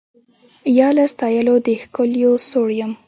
[0.77, 2.91] یا له ستایلو د ښکلیو سوړ یم